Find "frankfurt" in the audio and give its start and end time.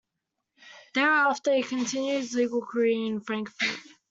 3.21-3.77